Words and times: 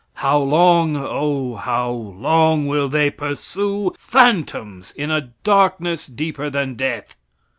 How 0.15 0.39
long, 0.39 0.97
O 0.97 1.57
how 1.57 1.91
long, 1.91 2.65
will 2.65 2.89
they 2.89 3.11
pursue 3.11 3.93
phantoms 3.99 4.93
in 4.93 5.11
a 5.11 5.29
darkness 5.43 6.07
deeper 6.07 6.49
than 6.49 6.73
death? 6.73 7.15